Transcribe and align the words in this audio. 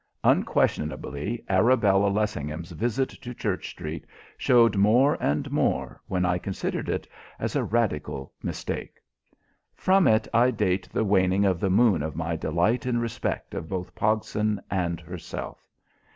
Unquestionably 0.23 1.45
Arabella 1.47 2.07
Lessingham's 2.09 2.71
visit 2.71 3.09
to 3.09 3.35
Church 3.35 3.69
Street 3.69 4.07
showed 4.35 4.75
more 4.75 5.15
and 5.21 5.51
more, 5.51 6.01
when 6.07 6.25
I 6.25 6.39
considered 6.39 6.89
it, 6.89 7.07
as 7.37 7.55
a 7.55 7.63
radical 7.63 8.33
mistake! 8.41 8.95
From 9.75 10.07
it 10.07 10.27
I 10.33 10.49
date 10.49 10.89
the 10.91 11.05
waning 11.05 11.45
of 11.45 11.59
the 11.59 11.69
moon 11.69 12.01
of 12.01 12.15
my 12.15 12.35
delight 12.35 12.87
in 12.87 12.97
respect 12.97 13.53
of 13.53 13.69
both 13.69 13.93
Pogson 13.93 14.59
and 14.71 14.99
herself. 14.99 15.63